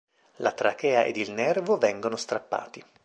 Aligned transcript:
La 0.37 0.51
trachea 0.51 1.03
ed 1.03 1.15
il 1.17 1.29
nervo 1.31 1.77
vengono 1.77 2.15
strappati. 2.15 2.83